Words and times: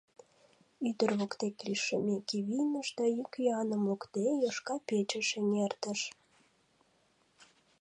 Ӱдыр 0.89 1.11
воктек 1.19 1.55
лишеммеке 1.67 2.37
вийныш 2.47 2.87
да, 2.97 3.05
йӱк-йӱаным 3.15 3.81
лукде, 3.89 4.25
Йошка 4.41 4.75
печыш 4.87 5.29
эҥертыш. 5.39 6.01